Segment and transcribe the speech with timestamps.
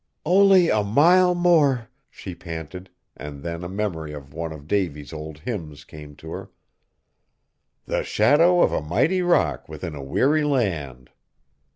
[0.25, 5.37] "Only a mile more!" she panted, and then a memory of one of Davy's old
[5.41, 6.49] hymns came to her:
[7.85, 11.11] "The shadow of a mighty rock within a weary land."